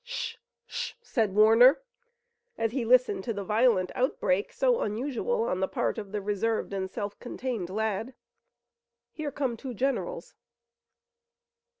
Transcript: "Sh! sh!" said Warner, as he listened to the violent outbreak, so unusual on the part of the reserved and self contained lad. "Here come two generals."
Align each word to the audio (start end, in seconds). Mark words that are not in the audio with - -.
"Sh! 0.03 0.37
sh!" 0.65 0.93
said 1.03 1.35
Warner, 1.35 1.79
as 2.57 2.71
he 2.71 2.85
listened 2.85 3.23
to 3.25 3.33
the 3.33 3.43
violent 3.43 3.91
outbreak, 3.93 4.51
so 4.51 4.81
unusual 4.81 5.43
on 5.43 5.59
the 5.59 5.67
part 5.67 5.99
of 5.99 6.11
the 6.11 6.23
reserved 6.23 6.73
and 6.73 6.89
self 6.89 7.19
contained 7.19 7.69
lad. 7.69 8.15
"Here 9.11 9.31
come 9.31 9.55
two 9.55 9.75
generals." 9.75 10.33